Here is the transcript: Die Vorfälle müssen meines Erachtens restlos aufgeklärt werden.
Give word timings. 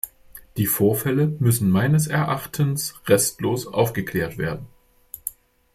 Die 0.57 0.65
Vorfälle 0.65 1.27
müssen 1.37 1.69
meines 1.69 2.07
Erachtens 2.07 2.95
restlos 3.05 3.67
aufgeklärt 3.67 4.39
werden. 4.39 4.65